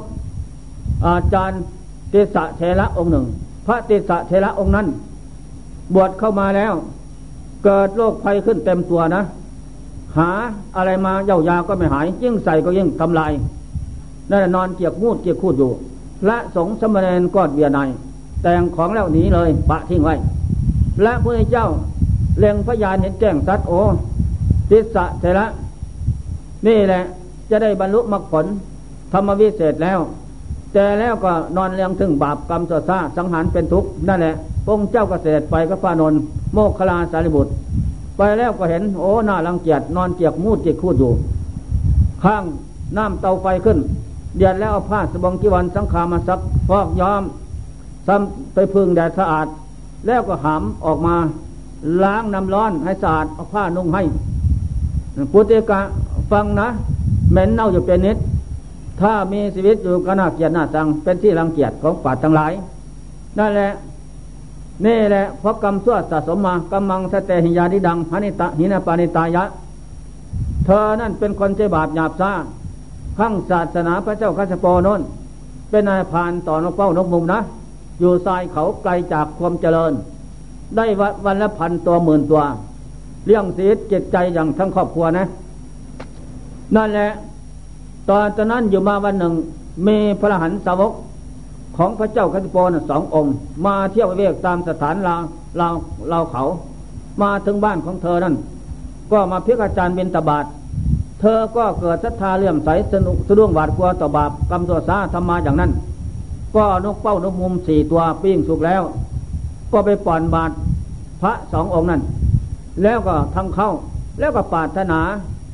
[1.06, 1.62] อาจารย์
[2.14, 3.26] ติสะเทระองค์หนึ่ง
[3.66, 4.88] พระติสะเทระองค์นั้น
[5.94, 6.74] บวชเข้ามาแล้ว
[7.64, 9.24] เกิดโรคภัยขึ้นเต็มตัวนะ
[10.18, 10.30] หา
[10.76, 13.32] อะไรมาเย้ายาก็ไม่หาย ยิ่งใส่ก็ยิ่งทำลาย
[14.30, 15.72] นั่นนอนเกียกมูดเกียกคูดอยู่
[16.26, 17.90] และสงสมณเณรกอดเบียนาย
[18.44, 20.16] แต่งของแล้วหนีเลยปะทิ้งไว้
[21.04, 21.68] และพระเจ้า
[22.40, 23.74] เล็งพยานเห็นแจ้งสัตว์โอ
[24.70, 25.46] ติสะเทระ
[26.68, 27.04] นี่แหละ
[27.50, 28.46] จะได้บรรลุมรรคผล
[29.14, 30.00] ธรรมวิเศษแล้ว
[30.74, 34.36] แต่แล้วก็นอนเลี้ยงถึงบาปกรรมสซาสังหารเป็นทุกข์นั่นแหละ
[34.68, 36.14] องค์เจ้าเกษตรไปก็พานน
[36.54, 37.52] โมกขลาสารีบุตร
[38.18, 41.12] ไปแล้วก็เห็น โอ้หน้ารังเกียจนอนเกียกมูดจิกคูดอยู่
[42.24, 42.44] ข้าง
[42.98, 43.78] น้ำเตาไฟขึ้น
[44.38, 47.24] เดือดแล้วเอาผ้าสบงกีวันสังขามาซักฟอกย้อม
[48.08, 49.48] ซ้ำไปพึ่งแดดสะอาด
[50.08, 51.16] แล้วก็หามออกมา
[52.04, 54.04] ล้างน้ำร้อนให้สะอาดเอาผ้านุ่งให้
[55.32, 55.80] พุทธิกะ
[56.32, 56.68] ฟังนะ
[57.32, 58.18] เหม็นเน่าอยู่เป็นนิด
[59.02, 62.52] ถ้ามีชีวิตอยู่ก็น่าเกียดน่าสังเป็นที่รังเกียจของป่าทั้งหลาย
[63.38, 63.70] นั่นแหละ
[64.86, 69.44] นี่แหละเพราะกรรมชั่วสะสมมากำมังสเตหิยาดิดังหานิตะหินาปานิตายะ
[70.66, 72.32] เธอนั่นเป็นคนใจบาปหยาบซ่า
[73.18, 75.02] ข้างศาสนาพระเจ้าคัสโปนน
[75.70, 77.40] เป็นนายพานต่อนกเป้านกมุมนะ
[78.00, 79.94] อยู่ทรายเขาไกลจากความเจริญ
[80.76, 80.86] ได้
[81.26, 82.42] วันละพันตัวหมื่นตัว
[83.26, 85.26] เลี้ยงสีจิตใจอย่างทั้งครอบครัวนะ
[86.76, 87.10] นั่นแหละ
[88.10, 89.34] ตอนตอนนั้นอยู่มาวันหนึ่ง
[89.88, 90.92] มีพระหันสาวก
[91.78, 93.34] ของพระเจ้าคัสโปนสององค์
[93.66, 95.22] มาเที่ยวเวกตามสถานลาว
[95.60, 95.74] ลาว
[96.12, 96.44] ลาวเขา
[97.22, 98.36] มาถึงบ้านของเธอนั่น
[99.12, 100.46] ก็มาเพิกอาจารย์เบนตบาท
[101.20, 105.72] เธอก็เกิดศรัทธาเลื่อมใสสนุกสะดุ้งหวาดกลัวต่อบาปกรรมตัวซาทำมาอย่างนั้น
[106.56, 108.82] ก็นกเป้านกมุมสี่ตัวปิ้งสุกแล้ว
[109.72, 110.52] ก็ไปป่อนบาท
[111.22, 112.02] พระสององค์นั้น
[112.84, 113.70] แล้วก็ทำเข้า
[114.20, 115.00] แล้วก็ปาถนา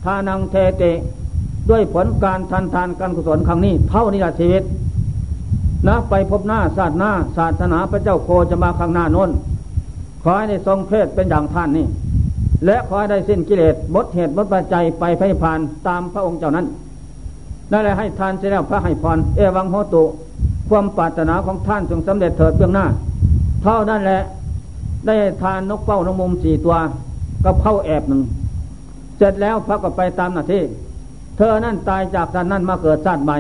[0.04, 0.84] ทานังเทเต
[1.70, 4.64] ด้วยผลการทันทานการกุศลครั้งนี้ เท่านี้ละชีวิต
[5.88, 9.30] นะไปพบหน้าศาสนาศาสนาพระเจ้าโคจะมาข้างหน้าน้น
[10.24, 11.86] ขอให้ในทรงเพศเป็นอย่างท่านนี่
[12.66, 16.66] และขอให้ได้สิ้นกิเลสหมดเหตุหมดปัจจัยไปพระนิพพานตามพระองค์เจ้านั้น
[17.72, 20.04] นั่นแหละให้ทานเสร็จแล้วพระให้พรเอวังโหตุ
[20.70, 22.86] ความปรารถนาของท่านจงสำเร็จเถิดเบื้องหน้า
[23.64, 24.22] เท่านั้นแหละ
[25.06, 26.76] ได้ทานนกเป้านกมุมสี่ตัว
[27.44, 28.22] ก็เข้าแอบหนึ่ง
[29.18, 30.64] เสร็จแล้วพระก็ไปตามหน้าที่
[31.38, 33.38] เธอนั่นตายจากสันนั้นมาเกิดชาติใหม่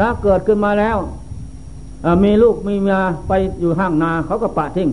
[0.00, 0.96] นะเกิดขึ้นมาแล้ว
[2.24, 4.88] มีลูกมีเมียไปอยู่ห้างนาเขาก็ปะทิ้ง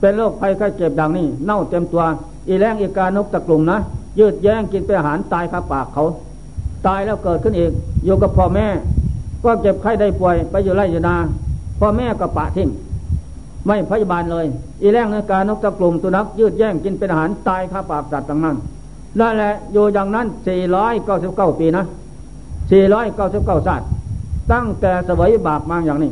[0.00, 2.04] เป็นโรคภัยไข้เจ็บดังนี้ เน่าเต็มตัว
[2.48, 3.78] อีแรงอีกานกตะกลุ่มนะ
[4.18, 6.04] ยืดแย่งกินไปอาหารตายคาปากเขา
[6.86, 7.72] ตายแล้วเกิดขึ้นอีก
[8.04, 8.66] อยู่กับพ่อแม่
[9.44, 11.16] ก็เจ็บไข้ได้ป่วยไปอยู่ไร่อยู่นา
[11.80, 12.68] พ่อแม่ก็ปะทิ้ง
[13.66, 14.46] ไม่พยาบาลเลย
[14.82, 18.56] อีแรงในการนกตะกลุ่มสุนัขยืดแย่งกินเป็นอาหารตายคาปากสัตว์ต่างนั้น
[19.20, 21.84] นั่นแหละอยู่อย่างนั้นสี่ร้อยเก้าสิบเก้าปีนะ
[22.70, 23.88] สี่ร้อยเก้าสิบเก้าศาสตร์
[24.52, 26.10] ตั้งแต่สวยบาปมาอย่างนี้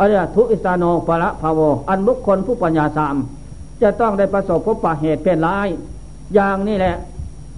[0.00, 3.16] อริยทุอิสานโนภละภาโวอันบุคคลผู้ปัญญาสาม
[3.82, 5.68] จะต้องได้ประสบพบปะเหตุเพศร้าย
[6.34, 6.96] อย่างนี้แหละ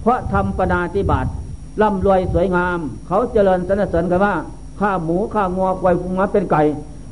[0.01, 1.25] เพราะทำปนาติบาต
[1.81, 4.35] ร่ำรวยสวยงาม เขาเจริญสนเสริญกันว่า
[4.79, 6.61] ข้าหมูข้างัวไวยพุงมาเป็นไก่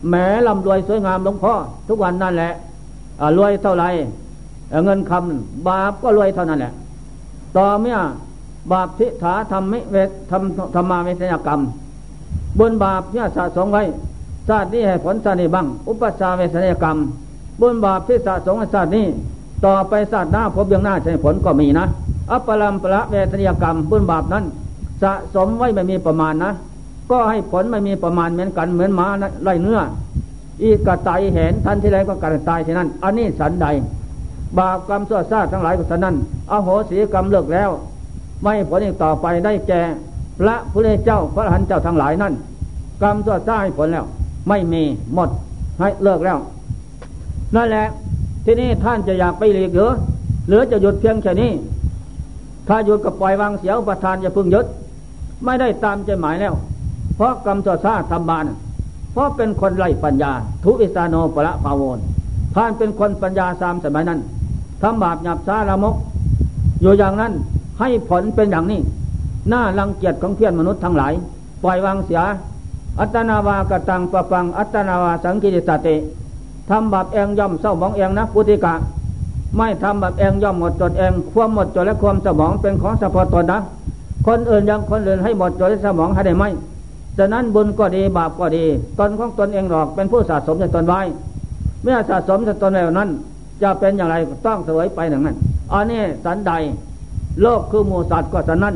[0.08, 0.16] แหม
[0.48, 1.54] ร่ำรวยสวยงามหลวงพ่อ
[1.88, 2.54] ทุกวันนั่นแหละ
[3.38, 3.86] รวยเท่าไร
[4.84, 6.74] เงินคำบาปก็รวยเท่านั้นแหละ
[7.58, 7.98] ต่อเมื่อ
[8.72, 11.62] บาปทิฏฐาทำไม่เวททำธรรมาเวทนากรรม
[12.60, 13.84] บนบาปเนี่ยสะสมไว้
[14.50, 16.98] ชาตินี้ให้ผลชาตินี้บ้าง อุปสาเวทนกรรม
[17.60, 19.06] บุญบาปที่สะสมชาตินี้
[19.66, 21.86] ต่อไปชาติหน้าพบเบียงหน้าใช้ผลก็มีนะ
[22.32, 24.44] อัปปลัมปละเวทนิยกรรม บุญบาปนั้น
[25.02, 26.52] สะสมไว้ไม่มีประมาณนะ
[27.12, 29.08] ก็ให้ผลไม่มีประมาณเหมือนกันเหมือนหมา
[29.44, 29.80] ไล่เนื้อ
[30.64, 33.68] อีกกระตายเห็นทันที่ไรก็กระตายที่นั่น อันนี้สันใด
[34.58, 36.16] บาปกรรมสั่วซาทั้งหลายก็สันนั้น
[36.52, 37.70] อโหสีกรรมเลิกแล้ว
[38.42, 39.82] ไม่ผลอีกต่อไปได้แก่
[40.40, 42.34] พระพุทธเจ้าพระหันเจ้าทั้งหลายนั่น
[43.02, 44.06] กรรมสั่วซาให้ผลแล้ว
[44.50, 44.84] ไม่มี
[45.14, 45.30] หมด
[45.80, 46.40] ให้เลิกแล้ว
[47.56, 47.88] นั่นแหละ
[48.46, 49.92] ที่นี่ท่านจะอยากไปหลีกหรือ
[50.48, 51.52] หรือจะหยุดเพียงแค่นี้
[52.68, 54.66] ถ้าหยุดก็ปล่อยวางเสียอุปทานอย่าพึ่งยึด
[55.46, 56.54] ไม่ได้ตามใจหมายแล้ว
[57.16, 58.46] เพราะกรรมต่อซาทำบาน
[59.12, 60.32] เพราะเป็นคนไร้ปัญญา
[60.64, 62.00] ทุอิสาโนปละภาวน
[62.56, 64.20] ท่านเป็นคนปัญญาสามสมัยนั้น
[64.82, 65.96] ทำบาปหยาบซาละมก
[66.82, 67.34] อยู่อย่างนั้น
[67.80, 68.80] ให้ผลเป็นอย่างนี้
[69.50, 71.14] หน้ารังเกียจของเพื่อนมนุษย์ทั้งหลาย
[71.64, 72.22] ปล่อยวางเสีย
[73.00, 75.96] อัตนาวากตังปะปัง อัตนาวาสังกิริสติ
[76.70, 78.74] ทำบาปเองย่อมเศร้าหมองเองนะพุทธิกะ
[79.58, 83.60] ไม่ทำบาปเองย่อมหมดจดเอง ความหมดจดและความสมองเป็นของเฉพาะตนนะ
[84.28, 86.44] คนอื่นยังคนอื่นให้หมดจดและสมองให้ได้ไหม
[87.18, 88.66] ฉะนั้นบุญก็ดีบาปก็ดี
[89.00, 91.02] ตนของตนเองหรอกเป็นผู้สะสมในตนไว้
[91.84, 93.10] เมื่อสะสมในตนแล้วนั้น
[93.64, 95.36] จะเป็นอย่างไรต้องเสวยไปอย่างนั้น
[95.74, 96.52] อันนี้สันใด
[97.42, 98.76] โลกคือหมูสัตว์ก็สันนั้น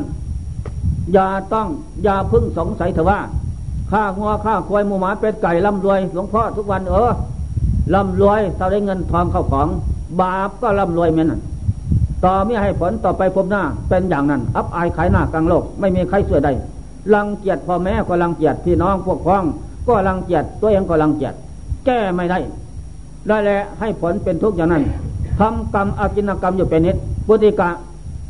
[1.12, 1.68] อย่าต้อง
[2.04, 3.18] อย่าพึ่งสงสัยเถอะว่า
[3.90, 7.10] ข้างัวข้าควายหมูหมาเป็ดไก่ร่ำรวยหลวงพ่อทุกวันเออ
[7.94, 9.68] ร่ำรวยเราได้เงินทองเข้าของ
[10.20, 11.40] บาปก็ร่ำรวยเหมือนนั้น
[12.24, 16.52] ต่อไม่ให้ผลต่อไปพบหน้าเป็นอย่างนั้น อับอายขายหน้ากลางโลกไม่มีใครช่วยได้
[17.14, 19.44] รังเกียจพ่อแม่ก็รังเกียจพี่น้องพวกพ้อง
[19.88, 21.34] ก็รังเกียจตัวเองก็รังเกียจ
[21.86, 22.38] แก้ไม่ได้
[23.28, 24.84] ได้แหละให้ผลเป็นทุกอย่างนั้น
[25.38, 27.70] ทำกรรมอากินกรรมอยู่เป็นนิดปุติกะ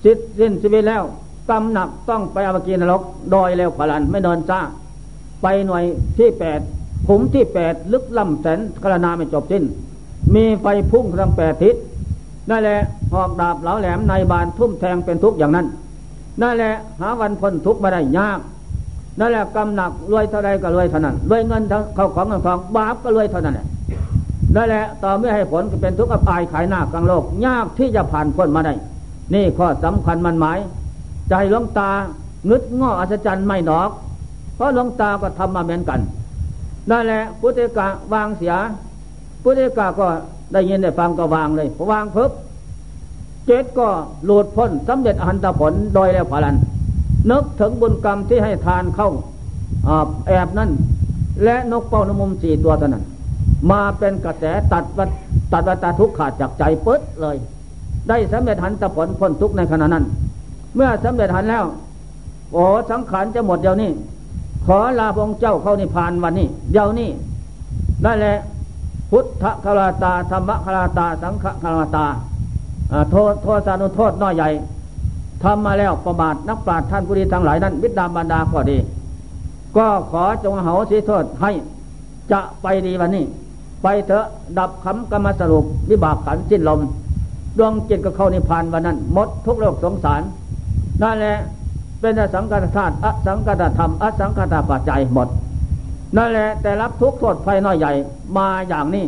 [0.05, 1.03] สิทธิ์สิ้นชีวิตแล้ว
[1.51, 3.03] กรรมหนักต้องไปอากินนรก
[3.35, 4.61] ดอยแล้วขลันไม่เดินจ้า
[5.45, 5.85] ไปหน่วย
[6.19, 6.61] ที่แปด
[7.09, 9.65] ขุมที่แปดลึกล่ำแสนกระนาไม่จบสิ้น
[10.35, 11.77] มีไฟพุ่งทั้งแปดทิศ
[12.51, 12.81] นั่นแหละ
[13.13, 15.67] หอกดาบเหลาแหลมในบานทุ่มแทงเป็นทุกอย่างนั้น
[16.43, 18.39] นั่นแหละหาวันพ้นทุกมาได้ยาก
[19.21, 21.63] นั่นแหละกรรมหนักรวยเท่าไรก็รวยเท่านั้นรวยเงิน
[21.95, 23.67] เข้าของเงินทองบาปก็รวยเท่านั้นแหละ
[24.57, 28.75] นั่นแหละต่อเมื่อให้ผลก็เป็นทุกข์อับอายขายหน้ากลางโลก ยากที่จะผ่านพ้นมาได้
[29.35, 30.59] นี่ข้อสำคัญมันหมาย
[31.31, 31.91] ใจลวงตา
[32.49, 33.91] งึดง้ออัศจรรย์ไม่หนอก
[34.65, 36.01] ราะหลวงตาก็ทำมาเหมือนกัน
[36.91, 38.55] นั่นแหละพุทธิกะวางเสีย
[39.43, 40.07] พุทธิกะก็
[40.53, 42.31] ได้ยินได้ฟังก็วางเลยพอวางเพึบ
[43.47, 43.89] เจ็ดก็
[44.25, 46.57] หลุดพ้นสำเร็จอหันตผลโดยแล้วพลัน
[47.31, 49.11] นึกถึงบุญกรรมที่ให้ทานเข้า
[50.27, 50.71] แอบนั่น
[51.45, 53.05] และนกเป้านมุมสี่ตัวเท่านั้น
[53.71, 55.05] มาเป็นกระแสตัดวั
[55.53, 57.37] ตัดวัตทุกขาดจากใจเปึ๊ดเลย
[58.09, 60.05] ได้สำเร็จหันตผลพ้นทุกในขณะนั้น
[60.75, 61.65] เมื่อสำเร็จหันแล้ว
[62.53, 63.91] โอ้สังขารจะหมดเดี๋ยวนี้
[64.67, 67.11] ขอลาพระเจ้าเข้านิพพานวันนี้ เดี๋ยวนี้
[68.03, 68.37] ได้แหละ
[69.11, 72.07] พุทธคาราตาธรรมคาราตา สังฆคาราตา
[73.11, 74.49] โทษโทษสานุโทษน้อยใหญ่
[75.43, 78.79] ทำมาแล้วประบาทนักปราชญ์ท่านผู้ดีทั้งหลายนั้นวิดาบรรดาก็ดี
[79.77, 81.51] ก็ขอจงเหาสีโทษให้
[82.33, 83.25] จะไปดีวันนี้
[83.83, 84.27] ไปเถอะ
[84.59, 86.81] ดับคำกรรมสรุปวิบากขันสิ้นลม
[87.59, 90.23] ดวงจิตก็เข้านิพพานวันนั้น หมดทุกโลกสงสาร
[91.03, 91.37] นั่นแหละ
[92.05, 95.29] เป็นอสังกัตธาตุอสังกัตธรรมอสังกัตปัจจัยหมด
[96.17, 97.93] นั่นแหละแต่รับทุกโทษไฟน้อยใหญ่
[98.37, 99.05] มาอย่างนี้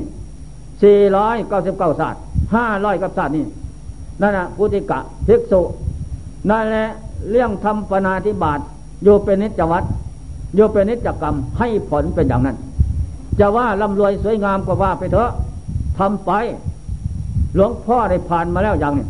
[0.82, 2.20] สี่ร้อยเก้าสิบเก้าศาสตร์
[2.54, 3.44] ห้าร้อยกับศาสตร์นี่
[4.20, 5.60] นั่นนะพุติกะภิกษุ
[6.50, 6.88] นั่นแหละ
[7.30, 8.60] เรื่องทำปนาธิบาต
[9.02, 9.84] โยเป็นนิจวัต
[10.54, 12.56] โยเป็นนิจกรรมให้ผลเป็นอย่างนั้น
[13.40, 15.30] จะว่าร่ำรวยสวยงามก็ว่าไปเถอะ
[15.98, 16.30] ทำไป
[17.54, 19.06] หลวงพ่อได้ผ่านมาแล้วอย่างนี้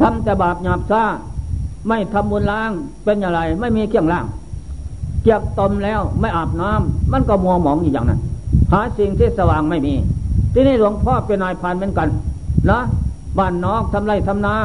[0.00, 1.04] ทำแต่บาปหยาบซ่า
[1.88, 2.70] ไม่ทำบุญล้าง
[3.04, 4.24] เป็นอย่างไร ไม่มีเครื่องล้าง
[5.22, 8.20] เก็บตมแล้วไม่อาบน้ำมันก็มัวหมองอยู่อย่างนั้น
[8.72, 9.94] หาสิ่งที่สว่างไม่มี
[10.52, 12.08] ที่นี่หลวงพ่อเป็นนายพานเหมือนกัน
[12.70, 12.80] นะ
[13.38, 14.56] บ้านนอกทำไรทำนา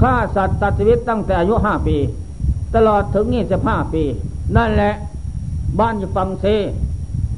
[0.00, 1.96] ฆ่าสัตว์ตัดชีวิตตั้งแต่อายุห้าปี
[2.74, 4.02] ตลอดถึงยี่สิบห้าปี
[4.56, 4.94] นั่นแหละ
[5.78, 6.46] บ้านอยู่ฟังเซ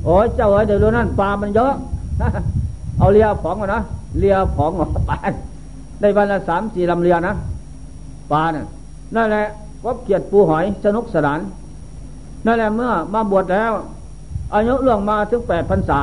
[0.05, 1.73] โอ้ยเจ้าเอ๋ยเดี๋ยวนั่นปลามันเยอะ
[2.99, 3.83] เอาเรียผองนะ
[4.19, 4.71] เรียผอง
[5.09, 5.19] ปลา
[6.01, 7.35] ได้วันละสามสี่ลำเรียนะ
[8.31, 8.65] ปลาเนี่ย
[9.17, 9.47] นั่นแหละ
[9.83, 11.41] พบเกียรติปูหอยสนุกสนาน
[12.47, 13.73] นั่นแหละเมื่อมาบวชแล้ว
[14.55, 16.01] อายุเรื่องมาถึงแปดพรรษา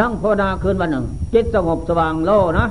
[0.00, 2.66] นั่งภาวนาคืนวันหนึ่ง จิตสงบสว่างโล่นะ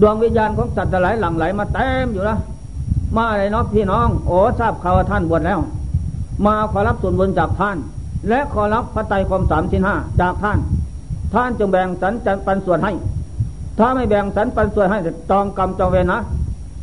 [0.00, 2.38] ดวงวิญญาณของสัตว์หลายหลั่งไหลมาเต็มอยู่แล้ว
[3.16, 5.58] มาเลยเนาะพี่น้อง โอ้ทราบข่าวท่านบวชแล้ว
[6.46, 7.76] มาขอรับส่วนบุญจากท่าน
[8.28, 10.58] และขอรับพระไตรคมสามสินห้าจากท่าน
[11.34, 12.92] ท่านจงแบ่งสรรจันปันส่วนให้
[13.78, 16.18] ถ้าไม่แบ่งสรรปันส่วนให้จะจองกรรมจองเวรนะ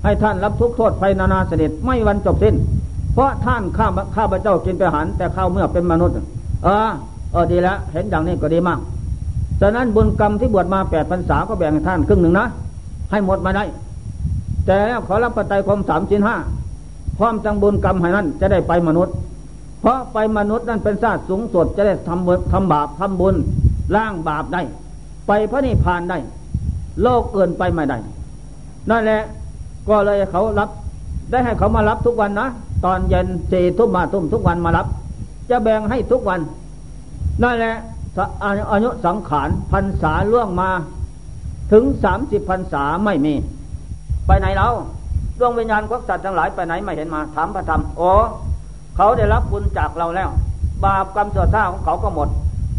[0.04, 2.56] ให้ท่านรับทุกโทษไฟนานาเสด็จไม่วันจบสิ้น
[3.14, 6.16] เพราะท่านข้าข้าพระเจ้ากินไปหารแต่ข้าวเมื่อเป็นมนุษย์
[6.64, 6.90] เออ
[7.32, 8.80] เออดีแล้วเห็นอย่างนี้ก็ดีมาก
[9.62, 12.48] ฉะนั้นบุญกรรมที่บวชมาแปดพรรษาก็แบ่งให้ท่านครึ่งหนึ่งนะ
[13.12, 13.64] ให้หมดมาได้
[14.66, 16.36] แต่แล้วขอรับปัจจัยความสามชิ้นห้า
[17.18, 19.14] พร้อมจังบุญกรรมให้นั้นจะได้ไปมนุษย์
[19.82, 23.36] เพราะไปมนุษย์นั้นเป็นชาติสูงสุดจะได้ทำบุญทำบาปทำบุญ
[23.96, 24.62] ล้างบาปได้
[25.28, 26.18] ไปพระนิพพานได้
[27.02, 27.98] โลกเกินไปไม่ได้
[28.90, 29.22] นั่นแหละ
[29.90, 30.70] ก็เลยเขารับ
[31.32, 32.48] ได้ให้เขามารับทุกวันนะ
[32.86, 34.88] ตอนเย็นสี่ทุ่มมาทุ่มทุกวันมารับ
[35.50, 36.40] จะแบ่งให้ทุกวัน
[37.44, 37.76] นั่นแหละ
[38.72, 40.70] อายุสังขารพรรษาล่วงมา
[41.72, 43.34] ถึงสามสิบพรรษาไม่มี
[44.28, 44.70] ไปไหนเรา
[45.40, 48.10] ดวงวิญญาณของสัตว์ทั้งหลายไปไหนไม่เห็นมาถามพระธรรมโอ้
[48.96, 50.30] เขาได้รับบุญจากเราแล้ว
[50.84, 52.30] บาปกรรมเสื่อท่าของเขาก็หมด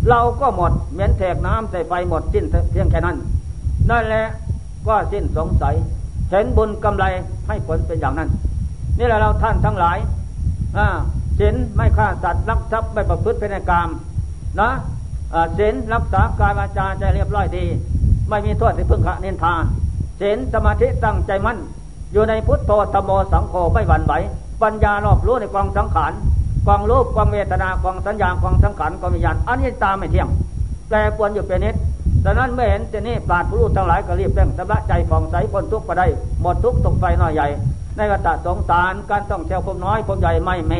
[0.08, 3.16] เราก็หมดเหมือนแทกน้ำใส่ไฟหมดสิ้นเพียงแค่นั้น
[3.90, 4.24] นั่นแหละ
[4.86, 5.74] ก็สิ้นสงสัย
[6.34, 7.04] เห็นบุญกำไร
[7.48, 8.28] ให้ผลเป็นอย่างนั้น
[8.98, 9.98] นี่แหละเราท่านทั้งหลาย
[10.76, 10.86] อ่า
[11.38, 13.88] ศีลไม่ฆ่าสัตว์รักทรัพย์ไม่ประพฤติเป็นกรรม
[14.60, 14.70] นะ
[15.58, 17.64] ศีลรักษากายวาจาใจเรียบร้อยดี
[18.28, 19.54] ไม่มีโทษที่พึ่งขะเนินทา
[20.18, 21.58] เ็นสมาธิตั้งใจมั่น
[22.12, 24.14] อยู่ในพุทโธธโมสังโฆไม่หวั่นไหว
[24.62, 26.12] ปัญญารอบรู้ในกองสังขาร
[26.66, 30.28] กองรูปกองเวทนากองสัญญากองสังขารกองวิญญาณอันนี้ตามไม่เที่ยง
[30.88, 31.74] แปรปวนอยู่เป็นนิด
[32.24, 36.06] ดังนั้นเมื่อเห็นเจนี่ปราดผู้รู้ทั้งหลายก็รีบเร่งสำระใจของใสพ้นทุกข์ไปได้
[36.40, 37.46] หมดทุกข์ตกไฟน้อยใหญ่
[37.96, 40.72] ในกระตะสงสารการต้องเชวพมน้อยพมใหญ่ไม่เม